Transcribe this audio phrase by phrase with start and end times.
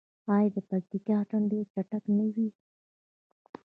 [0.35, 2.47] آیا د پکتیا اتن ډیر چټک نه وي؟